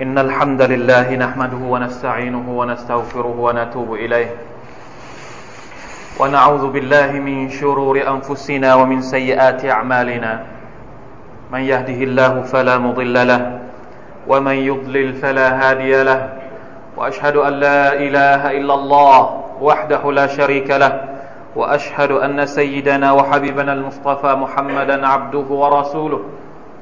[0.00, 4.30] إن الحمد لله نحمده ونستعينه ونستغفره ونتوب إليه.
[6.20, 10.42] ونعوذ بالله من شرور أنفسنا ومن سيئات أعمالنا.
[11.52, 13.58] من يهده الله فلا مضل له
[14.28, 16.28] ومن يضلل فلا هادي له.
[16.96, 21.04] وأشهد أن لا إله إلا الله وحده لا شريك له.
[21.56, 26.20] وأشهد أن سيدنا وحبيبنا المصطفى محمدا عبده ورسوله.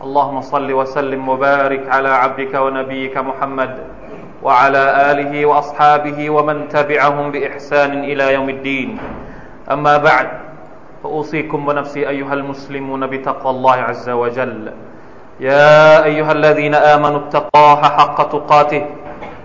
[0.05, 3.73] اللهم صل وسلم وبارك على عبدك ونبيك محمد
[4.44, 8.89] وعلى آله وأصحابه ومن تبعهم بإحسان إلى يوم الدين
[9.71, 10.28] أما بعد
[11.04, 14.71] فأوصيكم ونفسي أيها المسلمون بتقوى الله عز وجل
[15.39, 18.84] يا أيها الذين آمنوا اتقوا الله حق تقاته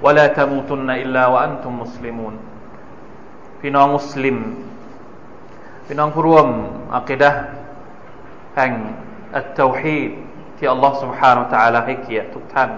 [0.03, 2.35] ولا تموتن إلا وأنتم مسلمون
[3.61, 4.37] พี่น้องมุสลิม
[5.87, 6.49] พี่น้องผู้ร่วม
[6.97, 7.31] อัคดะ
[8.57, 8.73] แห่ง
[9.37, 10.11] อัตตาฮีด
[10.57, 12.71] ที่อัลลอฮ์ سبحانه และ تعالى ให้เกียรติทุกท่าน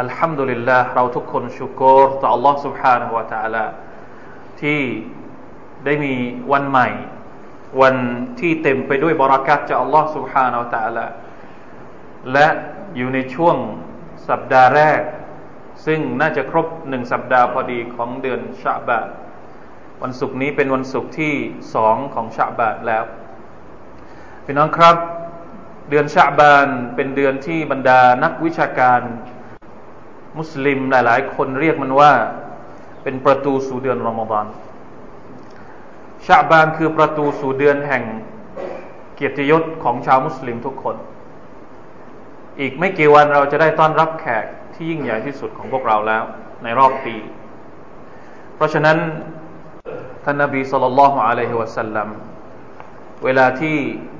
[0.00, 3.64] อัลฮัมดุลิลลาห์เราทุกคนชุกรต่ออัลลอฮ์ سبحانه และ تعالى
[4.60, 4.80] ที่
[5.84, 6.14] ได้มี
[6.52, 6.88] วันใหม่
[7.80, 7.96] วัน
[8.40, 11.06] ที่เต็มไปด้วยบรารักัตจากอัลลอฮ์ سبحانه และ تعالى
[12.32, 12.48] และ
[12.96, 13.56] อยู่ในช่วง
[14.28, 15.00] สัปดาห์แรก
[15.86, 19.08] ซึ่งน่าจะครบหนึ่งสัปดาห์พอดีของเดือนชาบาน
[20.02, 21.34] วันศุกร์นี้เป็นวันศุกร์ที่
[21.74, 23.04] สองของชาบานแล้ว
[24.44, 24.96] พี่น้องครับ
[25.89, 29.01] เดือนชาบานเป็นเดือนที่บรรดานักวิชาการ
[30.37, 32.11] มุสลิมหลาย ๆ คนเรียกมันว่า
[33.03, 34.45] เป็นประตูสู่เดือนรอมฎอน
[36.27, 38.03] ชาบานคือประตูสู่เดือนแห่ง
[39.15, 40.95] เกียรติยศของชาวมุสลิมทุกคน
[42.59, 46.23] อีกไม่กี่วันเราจะได้ต้อนรับแขกที่ยิ่งใหญ่ที่สุดของพวกเราแล้ว
[46.63, 47.15] ในรอบปี
[48.55, 48.97] เพราะฉะนั้น
[50.23, 52.09] ท่านนบีสุลต่านละฮ์อะลัยฮิวะสัลลัม
[53.25, 53.75] เวลาที่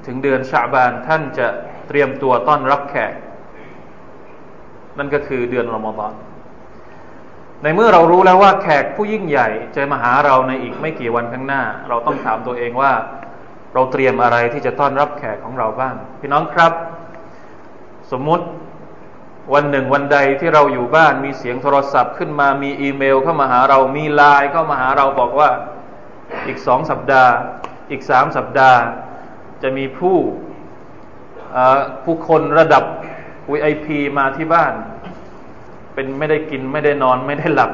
[0.06, 1.48] ถึงเดือนชาบานท่านจะ
[1.88, 3.14] เตรียมตัวต้อนรับแขก
[4.98, 6.14] นั่นก็คือเดือนรอมฎอน
[7.64, 12.94] ในเมื่อเรารู้แล้วว่าแขกผู้ยิ่งใหญ่จะมาหาเราในอีกไม่กี่วันข้างหน้า เราต้องถามตัวเองว่า
[13.74, 16.74] เราเตรียมอะไรที่จะต้อนรับแขกของเราบ้าง พี่น้องครับ
[18.12, 18.46] สมมุติ
[19.54, 25.50] วันหนึ่งวันใดที่เราอยู่บ้านมีเสียงโทรศัพท์ขึ้นมามีอีเมลเข้ามาหาเรามีไลน์เข้ามาหาเราบอกว่า
[26.48, 27.34] อีกสองสัปดาห์
[27.92, 28.82] อีกสามสัปดาห์
[29.62, 30.18] จะมีผู้
[32.04, 32.84] ผู้คนระดับ
[33.52, 34.74] VIP มาที่บ้าน
[35.94, 37.72] เป็นไม่ได้กินไม่ได้นอนไม่ได้หลับ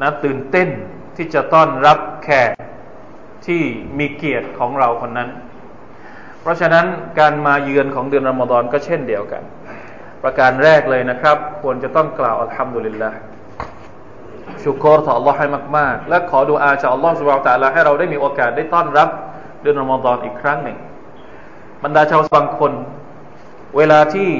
[0.00, 0.68] นะตื่นเต้น
[1.16, 2.50] ที่จะต้อนรับแขก
[3.46, 3.62] ที่
[3.98, 5.28] มีเกียรติของเราคนนั้น
[6.40, 6.86] เพราะฉะนั้น
[7.18, 9.42] การมาเยือนของเดือนรอมฎอนก็เช่นเดียวกัน
[10.22, 13.10] ประการแรกเลยนะครับ ควรจะต้องกล่าวอัลฮัมดุลิลละ
[14.64, 19.08] ชุกรต่อ Allah ให้มาก ๆ และขอดูอาจาก Allah สุบฮฺตะลาให้เราได้มีโอกาสได้ต้อนรับ
[19.62, 20.78] เดือนรอมฎอนอีกครั้งหนึ่ง
[21.82, 22.72] บรรดาชาวบางคน
[23.76, 24.30] เวลาที่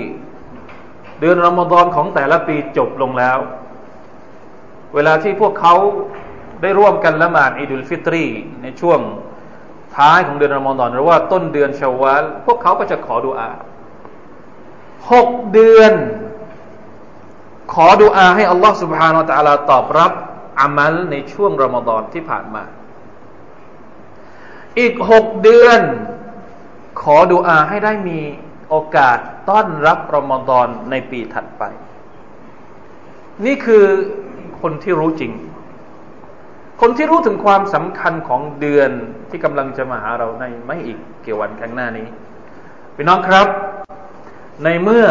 [1.20, 3.38] เดือนรอมฎอนของแต่ละปีจบลงแล้ว
[4.94, 5.74] เวลาที่พวกเขา
[6.62, 8.24] ได้ร่วมกันละหมาดอิดุลฟิตรี
[8.62, 9.00] ในช่วง
[9.96, 13.50] ท้ายของเดือนรอมฎอนหรือว่าต้นเดือนชาวาลพวกเขาก็จะขอดูอา
[15.10, 15.92] หกเดือน
[17.74, 20.12] ขอดุอาให้อัลลอฮ์สุบฮานาอัลลอฮ์ตอบรับ
[20.60, 22.64] อามัลในช่วงรอมฎอนที่ผ่านมา
[24.78, 25.80] อีกหกเดือน
[27.00, 28.20] ขอดุอาให้ได้มี
[28.68, 29.18] โอกาส
[29.50, 31.62] ต้อนรับรอมฎอนในปีถัดไป
[33.46, 33.84] นี่คือ
[34.60, 35.32] คนที่รู้จริง
[36.80, 38.90] คนที่รู้ถึงความสำคัญของเดือน
[39.30, 42.06] ที่กำลังจะมาหาเราในไม่อีกเกี่ยววันข้างหน้านี้
[42.94, 43.46] พี่น้องครับ
[44.64, 45.06] ในเมื่อ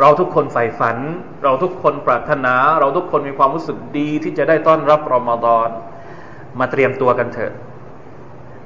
[0.00, 0.96] เราทุกคนใฝ่ฝัน
[1.44, 5.68] เราทุกคนปรารถนา เราทุกคนมีความรู้สึกดีที่จะได้ต้อนรับรอมฎอน
[6.58, 7.52] มาเตรียมตัวกันเถอะ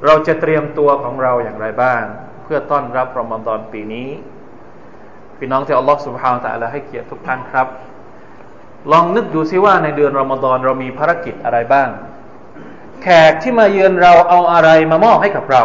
[0.06, 2.02] เราจะเตรียมตัวของเราอย่างไรบ้าง
[2.42, 4.08] เพื่อต้อนรับรอมฎอนปีนี้
[5.38, 7.66] พี่น้องที่อัลลอฮฺสุบฮาวตะลาให้เกียรติทุกท่านครับ
[8.92, 11.88] ลองนึกดูซิว่าในเดือนรอมฎอนเรามีภารกิจอะไรบ้าง
[13.02, 15.62] แขกที่มาเยือนเราเอาอะไรมามอบให้กับเรา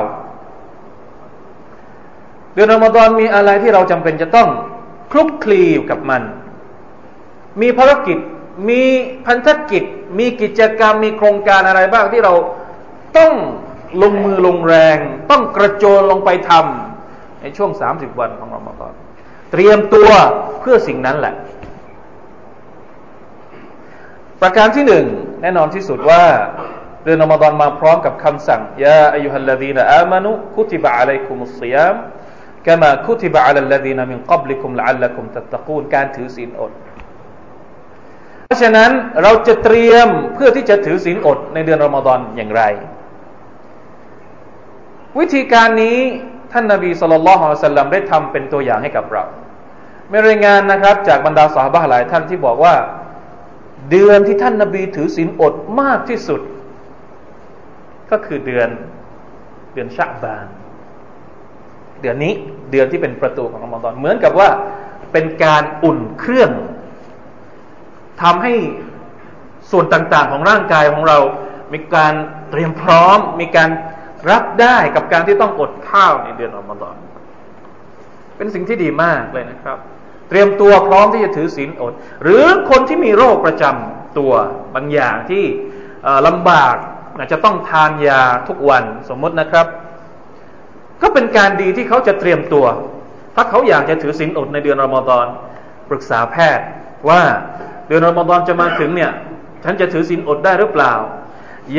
[2.54, 4.50] เดือนรอมฎอนมีอะไรที่เราจำเป็นจะต้อง
[5.12, 6.22] คลุกคลีอยู่กับมัน
[7.62, 8.18] มีภารกิจ
[8.70, 8.84] มี
[9.26, 9.84] พันธกิจ
[10.20, 12.34] มีกิจกรรม มีโครงการอะไรบ้างที่เรา
[13.18, 13.34] ต้อง
[14.02, 14.98] ลงมือลงแรง
[15.32, 18.94] ต้องกระโจนลงไปทำในช่วงสามสิบวันของเรามาก่อน
[19.52, 20.10] เตรียมตัว
[20.60, 21.36] เพื่อสิ่งนั้นแหละ
[24.42, 25.06] ประการที่หนึ่ง
[25.42, 26.24] แน่นอนที่สุดว่า
[27.04, 31.96] เดือนอมฎอนมาพร้อมกับคำสั่งยาอายุฮัลลดีนอามานุคุติบะอะลัยคุมุสซิยาม
[32.66, 36.72] กามาคุติบะอัลลดีนมินกับลิคุมละอัลลักุมตัตตะกูลการถือศีลอด
[38.46, 42.64] เพราะฉะนั้นเราจะเตรียมเพื่อที่จะถือศีลอดในเดือนรอมฎอนอย่างไร
[45.20, 45.98] วิธีการนี้
[46.52, 49.24] ท่านนาบีสุลต่านละฮ์สัลลัมได้ทำเป็นตัวอย่างให้กับเรา
[50.12, 52.76] มีรายงานนะครับ จากบรรดาสาบะหลายท่านที่บอกว่า
[53.92, 56.42] เดือนที่ท่านนาบีถือศีลอดมากที่สุด
[58.12, 58.70] ก็คือเดือน
[59.74, 60.46] เดือนชะบาน
[62.02, 62.34] เดือนนี้
[62.72, 64.50] เดือนที่เป็นประตูของรอมฎอนเหมือนกับว่า
[65.12, 66.52] เป็นการอุ่นเครื่อง
[68.22, 68.54] ทำให้
[69.72, 71.18] ส่วนต่างๆ ของร่างกายของเรา
[71.74, 72.14] มีการ
[72.52, 73.70] เตรียมพร้อม มีการ
[74.30, 76.96] รับได้กับการที่ต้องอดข้าวในเดือนอมฎอน
[78.38, 79.78] เป็นสิ่งที่ดีมากเลยนะครับ
[80.30, 84.34] เตรียมตัวพร้อมที่จะถือศีลอด หรือคนที่มีโรคประจำตัว
[84.76, 85.44] บางอย่างที่
[86.28, 86.76] ลำบาก
[87.32, 89.66] จะต้องทานยาทุกวันสมมตินะครับ
[91.02, 92.66] ก็เป็นการดีที่เขาจะเตรียมตัว
[93.36, 95.26] ถ้าเขาอยากจะถือศีลอดในเดือนรอมฎอน
[95.90, 96.66] ปรึกษาแพทย์
[97.10, 97.22] ว่า
[97.88, 99.12] เดือนรอมฎอนจะมาถึงเนี่ย
[99.64, 100.94] ฉันจะถือศีลอดได้หรือเปล่า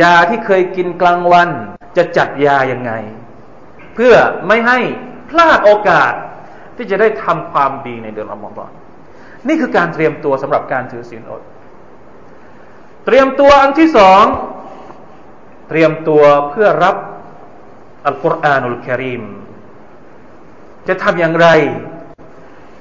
[0.00, 1.48] ยาที่เคยกินกลางวัน
[1.96, 2.92] จะจัดยายังไง
[3.94, 4.14] เพื่อ
[4.48, 4.78] ไม่ให้
[5.30, 6.12] พลาดโอกาส
[6.76, 8.70] ที่จะได้ทำความดีในเดือนรอมฎอน
[9.48, 11.42] นี่คือการเตรียมตัวสำหรับการถือศีลอด
[13.06, 14.24] เตรียมตัวอันที่สอง
[15.68, 16.96] เตรียมตัวเพื่อรับ
[18.06, 19.22] อัลกุรอานุลกิริม
[20.88, 21.48] จะทำอย่างไร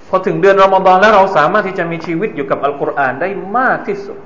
[0.10, 4.18] พอถึงเดือนรอมฎอนแล้วเราสามารถที่จะมีชีวิตอยู่กับอัลกุรอานได้มากที่สุด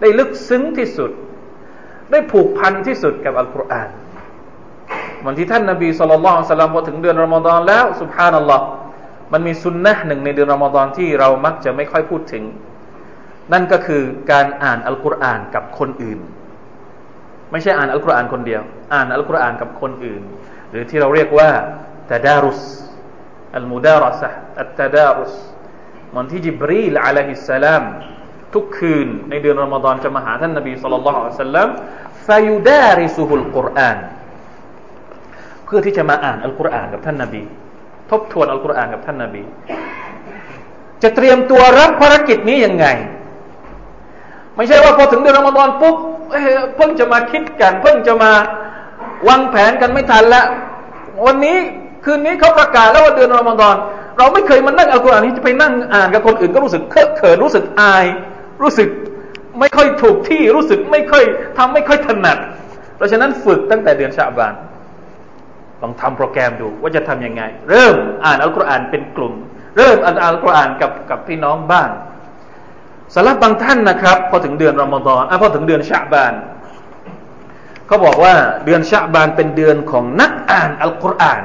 [0.00, 1.10] ได้ลึกซึ้งที่สุด
[2.10, 3.88] ได้ผูกพันที่สุดกับอัลกุรอาน
[5.26, 8.64] วันที่ท่านนาบีสุลต่านสลัมพอถึงเดือนรอมฎอนแล้วสุบฮานัลลอฮ์
[9.32, 12.44] มันมีสุนนะหนึ่งในเดือนรอมฎอนที่เรามักจะไม่ค่อยพูดถึง
[13.52, 16.18] นั่นก็คือการอ่านอัลกุรอานกับคนอื่น
[17.50, 18.62] ไม่ใช่อ่านอัลกุรอานคนเดียว
[18.94, 20.22] อ่านอัลกุรอานกับคนอื่น
[20.70, 21.50] หรือที่เราเรียกว่า
[22.10, 22.62] ตาดารุส
[23.56, 25.34] อัลมุดารสะอัตตดารุส
[26.14, 27.84] มันที่จิบรีลอะลัยฮิสสลาม
[28.54, 31.68] ทุกคืนในเดือนรอมฎอนจะมาหาท่านนบีสุลต่านละอัลสัลลัม
[32.26, 33.98] ฟายุดาริสุฮุลกุรอาน
[35.64, 37.42] เพื่อที่จะมาอ่านอัลกุรอานกับท่านนบี
[38.10, 39.42] ทบทวนอัลกุรอานกับท่านนบี
[41.02, 42.86] จะเตรียมตัวรับภารกิจนี้ยังไง
[44.56, 45.96] ไม่ใช่ว่าพอถึงเดือนรอมฎอนปุ๊บ
[46.76, 48.32] เพิ่งจะมาคิดกัน เพิ่งจะมา
[49.28, 50.46] วางแผนกันไม่ทันล้ว
[51.26, 51.56] วันนี้
[52.04, 53.76] คืนนี้เขาประกาศแล้วว่าเดือนรอมฎอน
[54.18, 58.06] เราไม่เคยมานั่งอัลกุรอานนี้จะไปนั่งอ่านกับคนอื่นก็รู้สึกเคอะเขินรู้สึกอาย
[58.62, 58.88] รู้สึก
[59.60, 61.24] ไม่ค่อยถูกที่รู้สึกไม่ค่อย
[61.58, 62.38] ทำไม่ค่อยถนัด
[62.96, 64.54] เพราะฉะนั้นฝึกตั้งแต่เดือนชาบาน
[65.82, 67.94] ลองทำโปรแกรมดูว่าจะทํำยังไง เริ่ม
[68.24, 69.34] อ่านอัลกุรอานเป็นกลุ่ม
[69.76, 71.88] เริ่มอ่านอัลกุรอานกับกับพี่น้องบ้าง
[73.18, 76.34] สำหรับบางท่านนะครับ พอถึงเดือนรอมฎอนอะพอถึงเดือนชาบาน
[77.86, 78.34] เขาบอกว่า
[78.64, 81.42] เดือนชาบานเป็นเดือนของนักอ่านอัลกุรอาน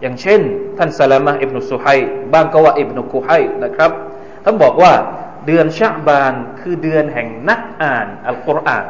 [0.00, 0.40] อย่างเช่น
[0.78, 1.86] ท่านซาลามะอิบนุสุไฮ
[2.32, 3.28] บ้างก็ว่าอิบนุกุไฮ
[3.64, 3.90] นะครับ
[4.44, 4.92] ท่านบอกว่า
[5.46, 8.84] เดือนชาบานคือเดือนแห่งนักอ่านอัลกุรอาน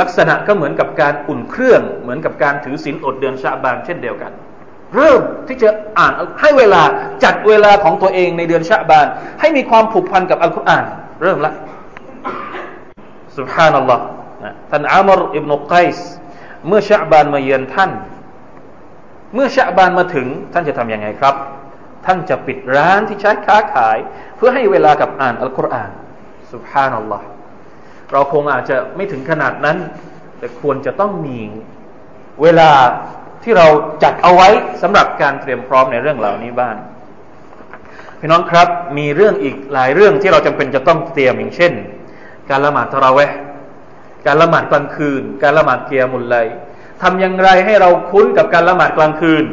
[0.00, 4.32] ลักษณะก็เหมือนกับการอุ่นเครื่อง เหมือนกับการถือศีลอดเดือนชาบานเช่นเดียวกัน
[4.96, 5.68] เริ่มที่จะ
[5.98, 6.82] อ่านให้เวลา
[7.24, 9.06] จัดเวลาของตัวเองในเดือนชาบาน
[9.40, 10.84] ให้มีความผูกพันกับอัลกุรอาน
[11.22, 11.52] เริ่มละ
[13.38, 14.04] สุบฮานัลลอฮ์
[14.70, 16.08] ท่านอามรอิบนุกัยส์
[16.68, 17.90] เมื่อชาบานมาเยือนท่าน
[19.34, 21.34] เมื่อชาบานมาถึงท่านจะทํำยังไงครับ
[22.06, 23.98] ท่านจะปิดร้านที่ใช้ค้าขาย
[24.36, 25.90] เพื่อให้เวลากับอ่านอัลกุรอาน
[26.52, 27.26] สุบฮานัลลอฮ์
[28.12, 29.78] เราคงอาจจะไม่ถึงขนาดนั้น
[30.38, 31.38] แต่ควรจะต้องมี
[32.42, 32.70] เวลา
[33.44, 33.66] ที่เรา
[34.02, 34.48] จัดเอาไว้
[34.82, 36.74] สำหรับการเตรียมพร้อมในเรื่องเหล่านี้บ้าง
[38.20, 38.68] พี่น้องครับ
[38.98, 41.72] มีเรื่องอีกหลายเรื่องที่เราจำเป็นจะต้องเตรียมอย่างเช่น
[42.50, 43.36] การละหมาดทราเวห์
[44.26, 46.36] การละหมาดกลางคืน การละหมาดเกียร์มุลไล
[47.02, 49.44] ทำอย่างไรให้เราคุ้นกับการละหมาดกลางคืน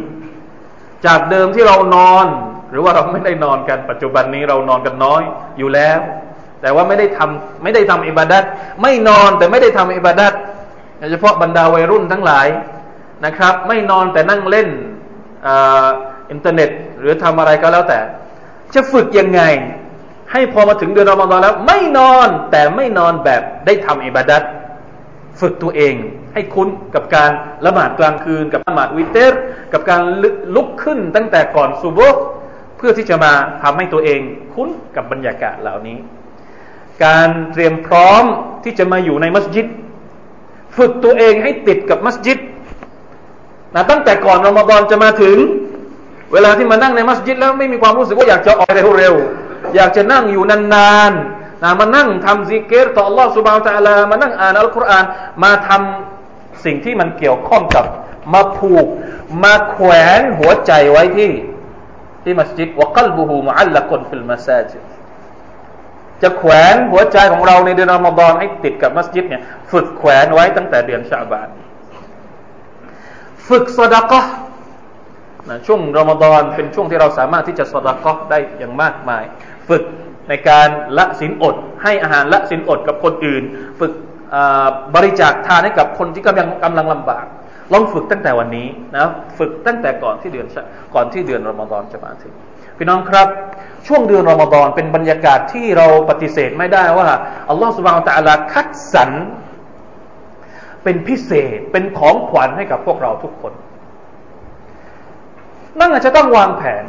[1.06, 2.28] จากเดิมที่เรานอน
[2.72, 5.22] หรือว่าเราไม่ได้นอนกันปัจจุบันนี้เรานอนกันน้อย
[5.58, 6.00] อยู่แล้ว
[6.62, 8.44] แต่ว่าไม่ได้ทำไม่ได้ทำอิบาดัต
[8.82, 10.34] ไม่นอนแต่ไม่ได้ทำอิบาดัต
[11.00, 12.48] โดยเฉพาะบรรดาวัยรุ่นทั้งหลาย
[13.26, 14.70] นะครับ ไม่นอนแต่นั่งเล่น
[16.32, 18.00] อินเทอร์เน็ต หรือทำอะไรก็แล้วแต่
[18.74, 19.42] จะฝึกยังไง
[20.32, 24.44] ให้พอมาถึงเดือนรอมฎอนแล้ว ไม่นอนแต่ไม่นอนแบบได้ทำอิบาดัต
[25.40, 25.96] ฝึกตัวเอง
[26.34, 27.30] ให้คุ้นกับการ
[27.66, 29.40] ละหมาดกลางคืน กับละหมาดวิเตอร์
[29.74, 30.02] กับการ
[30.56, 32.00] ลุกขึ้นตั้งแต่ก่อนซูโบ
[32.78, 34.20] เพื่อที่จะมาทำให้ตัวเอง
[34.54, 35.98] คุ้นกับบรรยากาศเหล่านี้
[37.06, 38.24] การเตรียมพร้อม
[38.64, 39.68] ที่จะมาอยู่ในมัสยิด
[40.78, 42.40] ฝึกตัวเองให้ติดกับมัสยิด
[43.76, 45.38] นะตั้งแต่ก่อนรอมฎอนจะมาถึง
[46.34, 55.06] เวลาที่มานั่งในมัสยิดแล้วไม่มีความรู้สึกว่าอยากจะออกไปเร็วๆอยากจะนั่งอยู่นานๆนะมานั่งทำซิกเกตต่ออัลลอ s u สุบ n a h u Wa Taala มานั่งอ่านอัลกุรอาน
[55.44, 57.86] มาทำสิ่งที่มันเกี่ยวข้องกับ
[58.34, 58.88] มาผูก
[59.44, 61.32] มาแขวนหัวใจไว้ที่
[62.24, 64.84] ที่มัสยิดวกัลบุฮูมุอัลละกนฟิลมาซาจิด
[66.22, 71.48] จะแขวนหัวใจของเราในเดือนอมฎอนให้ติดกับมัสยิดเนี่ยฝึกแขวนไว้ตั้งแต่เดือนชาบาน
[73.50, 74.22] ฝึกสดกะ
[75.50, 79.24] นะช่วงรอมฎอนเป็นช่วงที่เราสามารถที่จะสดกอได้อย่างมากมาย
[79.70, 79.84] ฝึก
[80.30, 83.44] ในการละสินอด ให้อาหารละสินอดกับคนอื่น
[83.80, 83.94] ฝึก
[84.96, 87.26] บริจาคทานให้กับคนที่กำลังกำลังลำบาก
[87.74, 90.48] ลองฝึกตั้งแต่วันนี้นะฝึกตั้งแต่ก่อนที่เดือน
[90.96, 92.34] ก่อนที่เดือนรอมฎอนจะมาถึง
[92.78, 93.28] พี่น้องครับ
[93.88, 97.10] ช่วงเดือนรอมฎอนเป็นบรรยากาศที่เราปฏิเสธไม่ได้ว่า
[97.50, 99.10] อัลลอฮฺสุบานตะอัลาคัดสรร
[100.84, 103.54] เป็นพิเศษเป็นของขวัญให้กับพวกเราทุกคน
[105.80, 106.84] นั่นอาจจะต้องวางแผน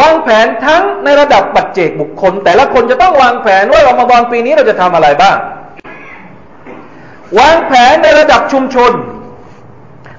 [0.00, 5.36] วางแผนทั้งในระดับปัจเจกบุคคล แต่ละคนจะต้องวางแผนว่ารอมฎอนปีนี้เราจะทำอะไรบ้าง
[7.40, 8.92] วางแผนในระดับชุมชน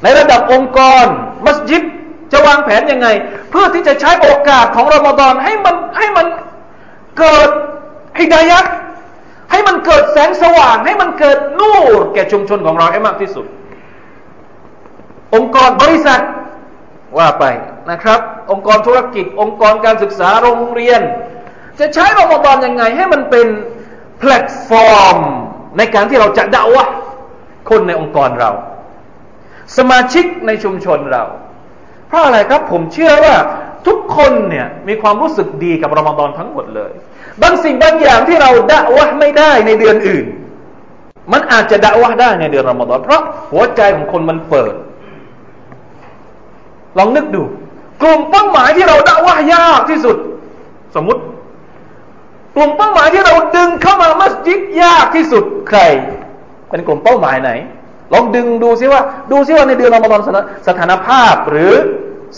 [0.04, 1.06] ในระดับองค์กร
[1.46, 1.84] มัสยิด
[2.32, 3.08] จะวางแผนยังไง
[3.50, 6.28] เพื่อที่จะใช้โอกาสของรอมฎอนให้มันให้มัน
[7.20, 7.50] เกิด
[8.20, 8.60] ฮิดายะ
[9.52, 13.46] ให้มันเกิดแสงสว่าง ให้มันเกิดนูรแก่ชุมชนของเราให้มากที่สุด
[15.36, 16.22] องค์กรบริษัท
[17.18, 17.46] ว่าไป
[17.92, 18.20] นะครับ
[18.52, 21.02] องค์กรธุรกิจ องค์กรการศึกษาโรงเรียน
[21.80, 23.48] จะใช้รอมฎอนยังไง ให้มันเป็น
[24.20, 25.18] แพลตฟอร์ม
[25.78, 26.86] ในการที่เราจะด่าวะ
[27.70, 28.52] คนในองค์กรเรา
[29.78, 31.24] สมาชิกในชุมชนเรา
[32.08, 33.36] เพราะอะไรครับผมเชื่อว่า
[33.88, 36.92] ทุกคนเนี่ยมีความรู้สึกดีกับรอมฎอนทั้งหมดเลย
[37.42, 40.26] บางสิ่งบางอย่างที่เราด่าวะไม่ได้ในเดือนอื่น
[41.32, 44.74] มันอาจจะด่าวะได้ในเดือนรอมฎอนเพราะหัวใจของคนมันเปิด
[46.98, 47.44] ลองนึกดู
[48.02, 50.18] กลุ่มเป้าหมายที่เราด่าวะยากที่สุด
[50.96, 51.22] สมมติ
[52.56, 55.80] กลุ่มเป้าหมายที่เราดึงเข้ามามัสยิดยากที่สุดใคร
[56.70, 57.52] เป็นกลุ่มเป้าหมายไหน
[58.14, 59.02] ลองดึงดูซิว่า
[59.32, 60.22] ดูซิว่าในเดือนรอมฎอน
[60.68, 61.74] สถานภาพหรือ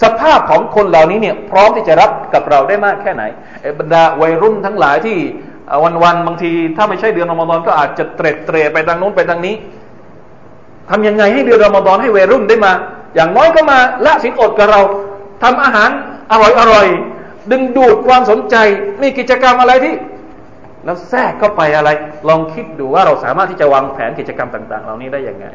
[0.01, 3.23] สภาพของคนเหล่านี้เนี่ยพร้อมที่จะรับกับเราได้มากแค่ไหน
[3.79, 5.17] บรรดาวัยรุ่นทั้งหลายที่
[6.03, 9.55] วันๆบางที ถ้าไม่ใช่เดือนรอมฎอนก็อาจจะเตร็ดเตรไปทางนู้นไปทางนี้
[10.89, 12.73] ทำยังไงให้เดือนรอมฎอนให้วัยรุ่นได้มา
[13.15, 14.81] อย่างน้อยก็มาละสินอดกับเรา
[15.43, 15.89] ทำอาหาร
[16.31, 16.87] อร่อยอร่อย
[17.51, 18.55] ดึงดูดความสนใจ
[19.01, 19.95] มีกิจกรรมอะไรที่
[20.85, 21.89] แล้วแทรกเข้าไปอะไร
[22.29, 25.45] ลองคิดดูว่าเราสามารถที่จะวางแผนกิจกรรมต่าง ๆ เหล่านี้ได้ยังไง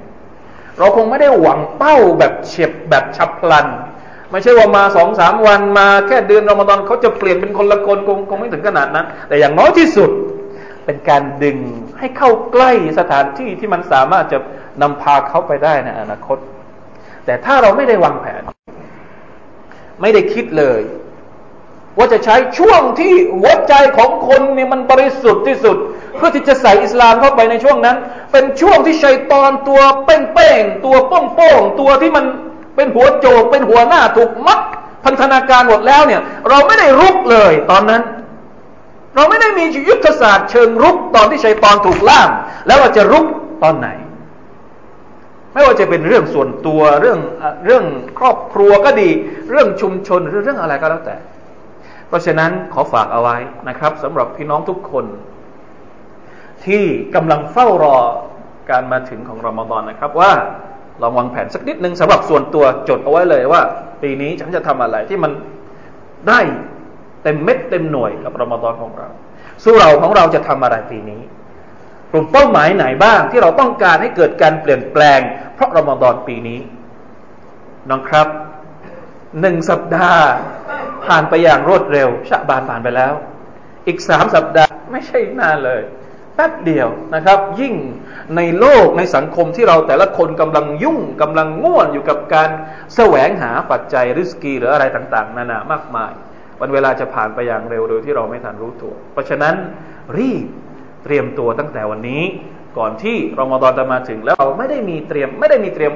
[0.78, 3.66] เราคงไม่ได้หวังเป้าแบบเฉียบแบบฉับพลัน
[4.34, 10.10] ไม่ใช่ว่ามาสองสามวันมาแค่เดือนรอมฎอนเขาจะเปลี่ยนเป็นคนละคนคงคงไม่ถึงขนาดนั้น แต่อย่างน้อยที่สุด
[10.84, 11.58] เป็นการดึง
[11.98, 14.38] ให้เข้าใกล้สถานที่ที่มันสามารถจะ
[14.82, 16.38] นำพาเขาไปได้ในอนาคต
[17.26, 18.42] แต่ถ้าเราไม่ได้วางแผน
[20.00, 20.80] ไม่ได้คิดเลย
[21.98, 25.76] ว่าจะใช้ช่วงที่หัวใจของคนเนี่ยมันบริสุทธิ์ที่สุด
[26.16, 27.96] เพื่อที่จะใส่อิสลามเข้าไปในช่วงนั้น
[28.32, 32.24] เป็นช่วงที่ชัยตอนตัวเป้งๆตัวป้องๆตัวที่มัน
[32.76, 34.60] เป็นหัวโจกเป็นหัวหน้าถูกมัด
[35.04, 38.02] พันธนาการหมดแล้วเนี่ย เราไม่ได้รุกเลยตอนนั้น
[39.14, 42.30] เราไม่ได้มียุทธศาสตร์เชิงรุกตอนที่ชัยตอนถูกล่าม
[42.66, 43.26] แล้วเราจะรุก
[43.62, 43.88] ตอนไหน
[45.52, 47.18] ไม่ว่าจะเป็นเรื่องส่วนตัวเรื่อง
[47.64, 47.84] เรื่อง
[48.18, 49.10] ครอบครัวก็ดี
[49.50, 51.16] เรื่องชุมชนหรือเรื่องอะไรก็แล้วแต่
[52.08, 53.36] เพราะฉะนั้นขอฝากเอาไว้
[53.68, 55.04] นะครับสำหรับพี่น้องทุกคน
[56.66, 57.96] ที่กำลังเฝ้ารอ
[58.70, 60.32] การมาถึงของรอมฎอนนะครับว่า
[61.02, 63.60] ลองวางแผนสักนิดหนึ่งสำหรับส่วนตัวจดเอาไว้เลยว่า
[64.02, 65.32] ปีนี้ฉันจะทำอะไรที่มัน
[66.28, 66.40] ได้
[67.22, 69.08] เต็มเม็ดเต็มหน่วยกับรอมฎอนของเรา
[69.62, 71.20] สู้เราของเราจะทำอะไรปีนี้
[72.10, 75.20] กลุ่มเป้าหมายไหนบ้างที่เราต้องการให้เกิดการเปลี่ยนแปลง
[75.54, 76.60] เพราะรอมฎอนปีนี้
[77.90, 78.28] น้องครับ
[79.40, 80.26] หนึ่งสัปดาห์
[81.06, 83.12] ผ่านไปอย่างรวดเร็วชะบานผ่านไปแล้ว
[83.86, 85.82] อีกสามสัปดาห์ไม่ใช่นานเลย
[86.34, 87.74] แป๊บเดียวนะครับ ยิ่ง
[88.36, 92.50] ในโลกในสังคมที่เราแต่ละคนกำลังยุ่งกำลังง่วนอยู่กับการ
[92.94, 96.12] แสวงหาปัจจัยริสกีหรืออะไรต่างๆ นานามากมาย
[96.60, 99.54] วันเวลาจะผ่านไปอย่างเร็วโดยที่เราไม่ทันรู้ตัว เพราะฉะนั้น
[100.18, 100.46] รีบ
[101.04, 102.22] เตรียมตัวตั้งแต่วันนี้
[102.78, 105.92] ก่อนที่รอมฎอนจะมาถึงแล้วเราไม่ได้มีเตรียมไม่ได้มีเตรียม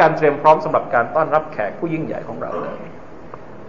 [0.00, 2.89] การเตรียมพร้อมสำหรับการต้อนรับแขกผู้ยิ่งใหญ่ของเราเลย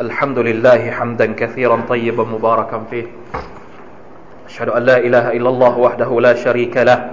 [0.00, 3.06] الحمد لله حمدا كثيرا طيبا مباركا فيه.
[4.46, 7.10] أشهد أن لا إله إلا الله وحده لا شريك له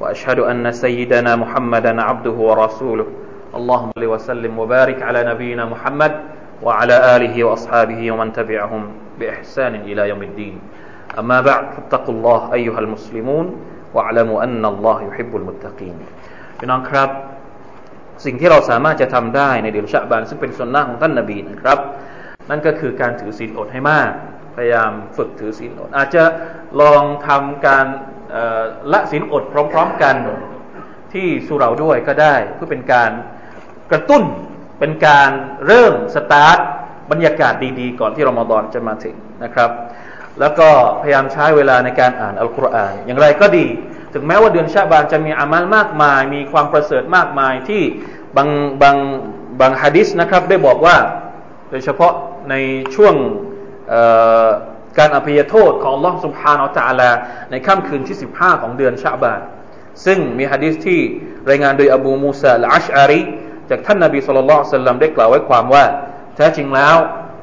[0.00, 3.06] وأشهد أن سيدنا محمدا عبده ورسوله.
[3.54, 6.12] اللهم صل وسلم وبارك على نبينا محمد
[6.62, 8.82] وعلى آله وأصحابه ومن تبعهم
[9.20, 10.58] بإحسان إلى يوم الدين.
[11.18, 13.46] أما بعد فاتقوا الله أيها المسلمون
[13.94, 15.96] واعلموا أن الله يحب المتقين.
[18.24, 21.78] สิ่งที่เราสามารถจะทําได้ในเดือนชะบานซึ่งเป็นสุนนะของท่านนาบีนะครับ
[22.50, 24.10] นั่นก็คือการถือศีลอดให้มาก
[24.56, 26.24] พยายามฝึกถือศีลอด อาจจะ
[26.80, 27.86] ลองทำการ
[28.92, 30.16] ละศีลอดพร้อม ๆกัน
[31.12, 33.10] ที่สุเราด้วยก็ได้เพื่อเป็นการ
[33.90, 34.22] กระตุ้น
[34.80, 35.30] เป็นการ
[35.66, 36.58] เริ่มสตาร์ท
[37.10, 39.70] บรรยากาศดีๆ ก่อนที่รอมฎอนจะมาถึงนะครับ
[40.40, 40.68] แล้วก็
[41.02, 43.66] พยายามใช้เวลาในการอ่านอัลกุรอาน อย่างไรก็ดี
[44.12, 47.82] ถึงแม้ว่าเดือนชาบานจะมีอามัลมากมาย มีความประเสริฐมากมายที่
[48.36, 48.48] บาง
[48.82, 48.96] บาง
[49.60, 50.96] บางฮะดิษนะครับ ได้บอกว่า
[51.70, 52.12] โดยเฉพาะ
[52.50, 52.54] ใน
[52.94, 53.14] ช่วง
[54.98, 57.10] การอภัยโทษของลอสุภานอัลจาลา
[57.50, 59.40] ในค่ำคืนที่ 15 ของเดือนชาบาน
[60.04, 61.00] ซึ่งมีฮะดิษที่
[61.50, 63.22] รายงานโดยอบูมูซาลอัชอารี
[63.70, 65.84] จากท่านนาบีสุลต่านสัลลัมได้กล่าวไว้ความว่า
[66.36, 66.96] แท้จริงแล้ว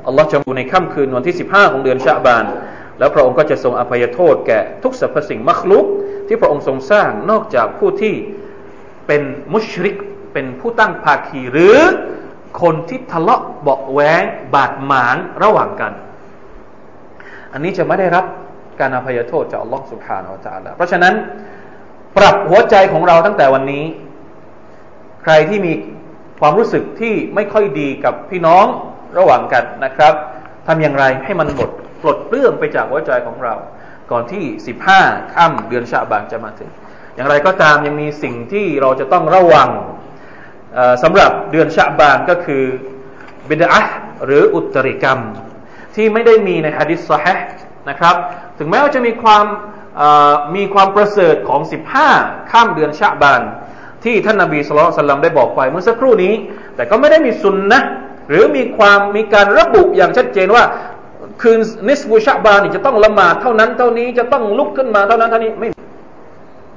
[0.07, 2.45] อัลลอฮ์จะอยู่ในค่ำคืนวันที่ 15 ของเดือนชาบาน
[2.99, 5.85] แล้วพระองค์ก็จะทรงอภัยโทษแก่ทุกสรรพสิ่งมัคลุก
[6.27, 8.15] ที่พระองค์ทรงสร้างนอกจากผู้ที่
[9.07, 9.21] เป็น
[9.53, 9.95] มุชริก
[10.33, 11.77] เป็นผู้ตั้งภาคีหรือ
[12.61, 15.93] คนที่ทะเลาะเบาแหวงบาดหมางระหว่างกัน
[17.53, 18.25] อันนี้จะไม่ได้รับ
[18.79, 21.13] การอภัยโทษจากอัลลอฮ์สุบฮานาอัลลอฮ์เพราะฉะนั้น
[22.17, 23.83] ปรับหัวใจของเราตั้งแต่วันนี้
[25.23, 25.73] ใครที่มี
[26.39, 28.65] ความรู้สึกที่ไม่ค่อยดีกับพี่น้อง
[29.17, 30.13] ระหว่างกันนะครับ
[30.67, 31.69] ทำอย่างไรให้มันหมด
[32.01, 33.55] ปลดเปลื้องไปจากหัวใจของเรา
[34.11, 35.01] ก่อนที่สิบห้า
[35.33, 36.69] ค่ำเดือนชาบานจะมาถึง
[37.15, 39.69] อย่างไรก็ตามยังมีสิ่งที่เราจะต้องระวัง
[41.03, 42.63] สำหรับเดือนชาบานก็คือ
[43.49, 43.81] บิดอะ
[44.25, 45.19] หรืออุตริกรรม
[45.95, 47.25] ที่ไม่ได้มีในฮะดิษซอฮ
[47.89, 48.15] นะครับ
[48.57, 49.45] ถึงแม้ว่าจะมีความ
[50.55, 51.61] มีความประเสริฐของ
[52.05, 53.41] 15 ข้ามเดือนชาบาน
[54.03, 56.33] ที่ท่านนาบีสุลต่านได้บอกไปเมื่อสักครู่นี้
[56.75, 57.79] แต่ก็ไม่ได้มีสุนนะ
[58.29, 60.63] หรือมีความมีการระบุอย่างชัดเจนว่า
[61.41, 65.69] คืนนิสบูชาบานจะต้องละหมาดเท่านั้นเท่านี้จะต้องลุกขึ้นมาเท่านั้นเท่านี้ไม่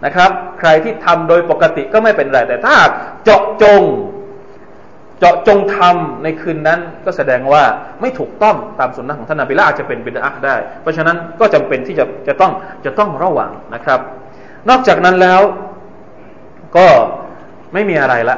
[0.05, 0.31] นะครับ
[0.61, 2.77] ใครที่ทำโดยปกติก็ไม่เป็นไร แต่ถ้า
[3.25, 3.83] เจาะจง
[5.19, 7.63] เจาะจงทำในคืนนั้น ก็แสดงว่า
[8.01, 12.53] ไม่ถูกต้องตามสุนนะของท่านนาบิละอาจจะเป็นบิดาได้ เพราะฉะนั้นก็จำเป็นที่จะจะต้อง
[12.85, 14.01] จะต้องระวังนะครับ
[14.69, 15.41] นอกจากนั้นแล้ว
[16.77, 16.87] ก็
[17.73, 18.37] ไม่มีอะไรละ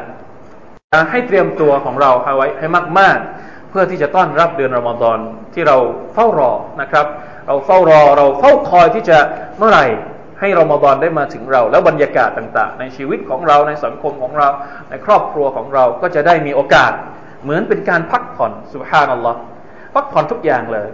[1.10, 2.66] ให้เตรียมตัวของเราเอาไว้ให้
[2.98, 5.18] มาก ๆ เพื่อที่จะต้อนรับเดือนรอมฎอน
[5.54, 5.76] ที่เรา
[6.14, 7.06] เฝ้ารอนะครับ
[7.46, 9.18] เราเฝ้ารอเราเฝ้าคอยที่จะ
[9.58, 9.86] เมื่อไหร่
[10.44, 14.48] ให้รอมฎอนได้มาถึงเรา แล้วบรรยากาศต่าง ๆ ในชีวิตของเราในสังคมของเรา
[14.90, 16.92] ในครอบครัวของเราก็จะได้มีโอกาส
[17.42, 19.38] เหมือนเป็นการพักผ่อนสุภาพนัลลอฮ์
[19.94, 20.88] พักผ่อนทุกอย่างเลย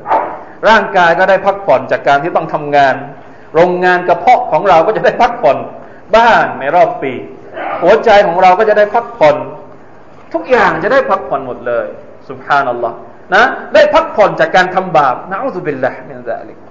[0.69, 2.95] ร่างกายก็ได้พักผ่อนจากการที่ต้องทำงาน
[3.55, 5.59] โรงงานกระเพาะของเราก็จะได้พักผ่อน
[6.17, 7.13] บ้างในรอบปี
[7.83, 9.37] หัวใจของเราก็จะได้พักผ่อน
[10.35, 11.87] ทุกอย่างจะได้พักผ่อนหมดเลย
[12.29, 12.97] สุภาพนัลลอฮ์
[13.35, 16.70] นะได้พักผ่อนจากการทำบาปนะอัลลอฮฺบิลละมินซาลิก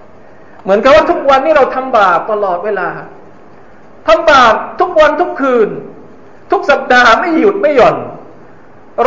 [0.63, 2.89] เหมือนกับว่าทุกวันนี้เราทำบาปตลอดเวลา
[4.07, 5.69] ทำบาปทุกวันทุกคืน
[6.51, 7.95] ทุกสัปดาห์ไม่หยุดไม่หย่อน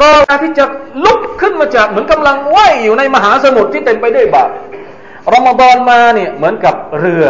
[0.00, 0.64] รอที่จะ
[1.04, 4.50] ลุกขึ้นมาจากเหมือนกำลังว่ายอยู่ในมหาสมุทรที่เต็มไปด้วยบาป
[5.32, 7.26] รอมฎอนมาเนี่ยเหมือนกับเรือ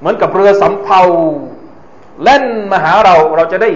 [0.00, 1.00] เหมือนกับเรือสำเภา
[2.24, 3.70] เล่นมาหาเราเราจะได้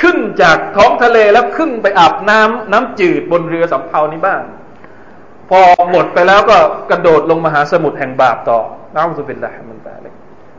[0.00, 4.40] ขึ้นจากท้องทะเลแล้วขึ้นไปอาบน้ำน้ำจืดบนเรือสำเภานี้บ้าง
[5.48, 6.58] พอหมดไปแล้วก็
[6.90, 8.58] กระโดดลงมหาสมุทรแห่งบาปต่อ
[8.94, 10.14] نعوذ بالله من ذلك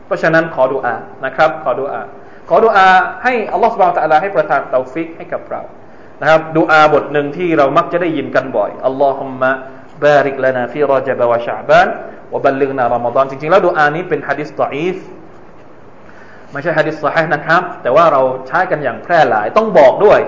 [0.06, 2.00] เพราะฉะนั้นขอดูอานะครับ ขอดูอา
[2.48, 2.88] ขอดูอา
[3.22, 5.62] ให้อัลลอฮฺสุบานตะลาให้ประทานเตาฟิกให้กับเรา
[6.20, 11.88] นะครับดูอาบทหนึ่งที่เรามักจะได้ยินกันบ่อยاللهم بارك لنا في رجب وشعبان
[12.32, 14.96] وبلغنا رمضانจริงๆแล้วดูอานี้เป็นฮะดิษตออีฟ
[16.52, 20.20] ไม่ใช่ฮะดิษสอฮีนะครับ แต่ว่าเราใช้กันอย่างแพร่หลายต้องบอกด้วย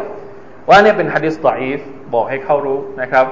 [0.69, 1.79] ว่าเนี่ยเป็นฮะดิษตออีฟ
[2.15, 3.27] บอกให้เขารู้นะครับ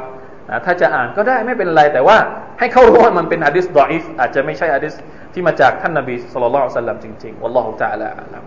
[0.65, 2.17] ถ้าจะอ่านก็ได้ไม่เป็นไร แต่ว่า
[2.59, 4.95] ให้เขารู้ว่ามันเป็นฮะดิษดออิฟอาจจะไม่ใช่ฮะดิษ
[5.33, 8.45] ที่มาจากท่านนบีสุลต่านสัลลัมจริงๆวัลลอฮฺตะละอัลลัม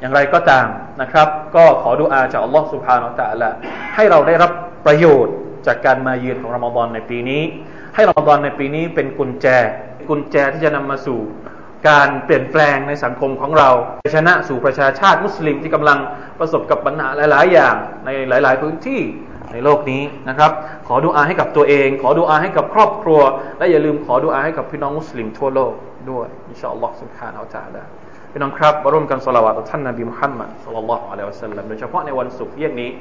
[0.00, 0.66] อย่างไรก็ตาม
[1.02, 3.50] นะครับ ก็ขอดุอาจากอัลลอฮฺสุบฮานาอัลตะละ
[3.94, 4.50] ให้เราได้รับ
[4.86, 5.34] ประโยชน์
[5.66, 7.42] จากการมาเยือนของรอมฎอนในปีนี้
[7.94, 9.46] ให้รอมฎอนในปีนี้เป็นกุญแจ
[10.08, 11.20] กุญแจที่จะนำมาสู่
[11.88, 13.68] การเปลี่ยนแปลงในสังคมของเรา
[14.14, 15.98] ชนะสู่ประชาชาติมุสลิมที่กำลัง
[16.38, 19.00] ประสบกับปัญหาหลาย ๆ อย่างในหลาย ๆ พื้นที่
[19.53, 20.51] ในโลกนี้นะครับ
[20.87, 23.19] ขอดูอาให้กับตัวเอง ขอดูอาให้กับครอบครัว
[23.57, 25.73] และอย่าลืมขอดูอาให้กับพี่น้องมุสลิมทั่วโลก
[26.09, 27.83] ด้วยอินชาอัลลอฮ์ سبحانه และ تعالى
[28.31, 32.91] พี่น้องครับมาร่วมกันสละวะต่อท่านนบีมุฮัมมัดสัลลัลลอฮุอะลัยฮิวะสัลลัมโดยเฉพาะในวันศุกร์เย็นนี้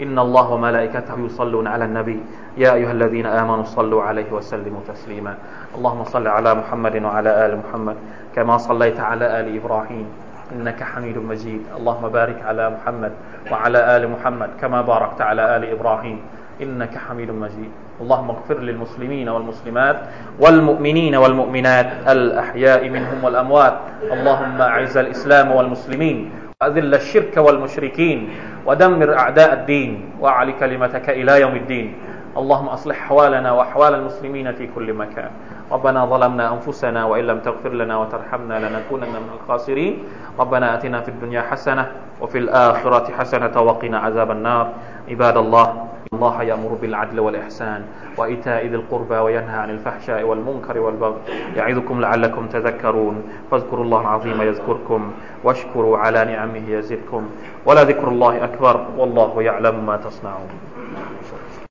[0.00, 2.20] إن الله وملائكته يصلون على النبي
[2.56, 5.34] يا أيها الذين آمنوا صلوا عليه وسلموا تسليما
[5.76, 7.96] اللهم صل على محمد وعلى آل محمد
[8.34, 10.06] كما صليت على آل إبراهيم
[10.51, 11.61] إنك حميد مجيد.
[11.77, 13.11] اللهم بارك على محمد
[13.51, 16.19] وعلى آل محمد كما باركت على آل إبراهيم.
[16.61, 17.71] إنك حميد مجيد.
[18.01, 19.97] اللهم اغفر للمسلمين والمسلمات
[20.39, 23.73] والمؤمنين والمؤمنات الأحياء منهم والأموات.
[24.11, 26.31] اللهم أعز الإسلام والمسلمين
[26.61, 28.29] وأذل الشرك والمشركين
[28.65, 31.93] ودمر أعداء الدين وأعلي كلمتك إلى يوم الدين.
[32.37, 35.29] اللهم أصلح أحوالنا وأحوال المسلمين في كل مكان.
[35.71, 40.03] ربنا ظلمنا أنفسنا وإن لم تغفر لنا وترحمنا لنكونن من الخاسرين.
[40.39, 44.65] ربنا أتنا في الدنيا حسنة وفي الآخرة حسنة وقنا عذاب النار.
[45.09, 45.67] عباد الله
[46.13, 47.81] الله يأمر بالعدل والإحسان
[48.17, 51.19] وإيتاء ذي القربى وينهى عن الفحشاء والمنكر والبغي
[51.55, 53.15] يعظكم لعلكم تذكرون.
[53.51, 55.11] فاذكروا الله العظيم يذكركم
[55.43, 57.29] واشكروا على نعمه يزدكم.
[57.65, 60.49] ولذكر الله أكبر والله يعلم ما تصنعون.